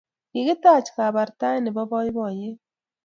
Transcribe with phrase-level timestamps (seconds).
[0.31, 2.59] Kigitach kabartaet noto eng boiboiyet